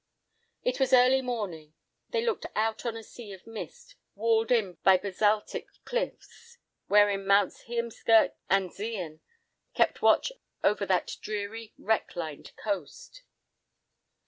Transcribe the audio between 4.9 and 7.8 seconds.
basaltic cliffs, wherein Mounts